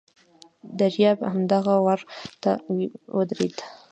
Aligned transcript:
دریاب 0.79 1.19
همدغه 1.31 1.75
وره 1.85 2.05
ته 2.41 2.51
ودرېد. 3.15 3.55